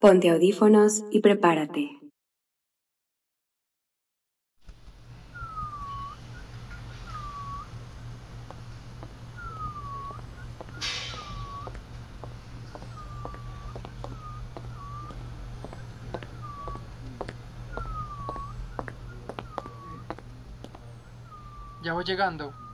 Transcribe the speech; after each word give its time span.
Ponte 0.00 0.30
audífonos 0.30 1.02
y 1.10 1.18
prepárate. 1.22 1.90
Ya 21.82 21.92
voy 21.92 22.04
llegando. 22.04 22.67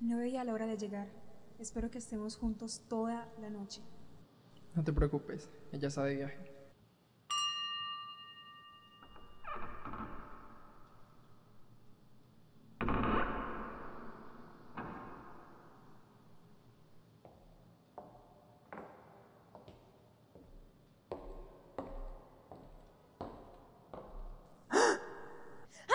No 0.00 0.16
veía 0.16 0.44
la 0.44 0.54
hora 0.54 0.66
de 0.66 0.78
llegar. 0.78 1.08
Espero 1.58 1.90
que 1.90 1.98
estemos 1.98 2.36
juntos 2.36 2.82
toda 2.88 3.28
la 3.38 3.50
noche. 3.50 3.82
No 4.74 4.82
te 4.82 4.94
preocupes, 4.94 5.50
ella 5.72 5.88
está 5.88 6.04
de 6.04 6.16
viaje. 6.16 6.38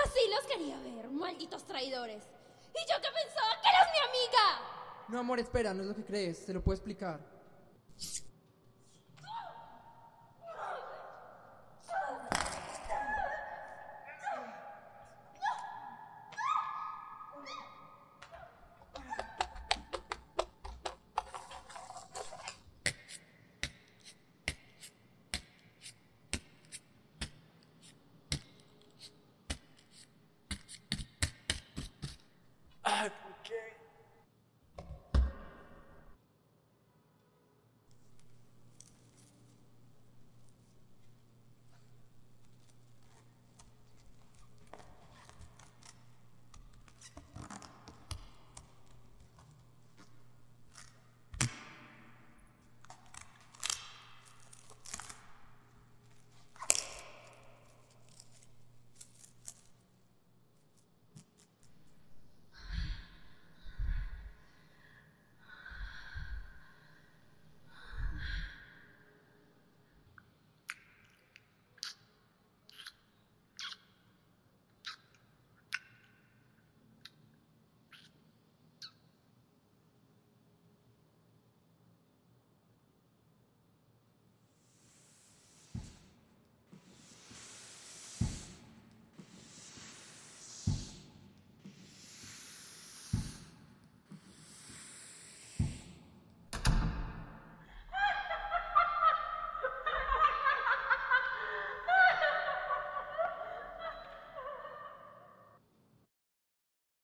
Así 0.04 0.20
los 0.30 0.46
quería 0.48 0.80
ver, 0.82 1.10
malditos 1.10 1.66
traidores. 1.66 2.24
Y 2.75 2.91
yo 2.91 3.02
que 3.02 3.09
pensaba 3.12 3.62
que 3.62 3.69
eras 3.69 3.88
mi 3.91 4.00
amiga. 4.09 5.06
No, 5.08 5.19
amor, 5.19 5.40
espera, 5.40 5.74
no 5.74 5.81
es 5.81 5.88
lo 5.88 5.96
que 5.96 6.06
crees, 6.06 6.46
te 6.46 6.53
lo 6.53 6.62
puedo 6.63 6.75
explicar. 6.75 7.34